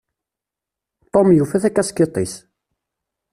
[1.13, 2.33] Tom yufa takaskiṭ-is.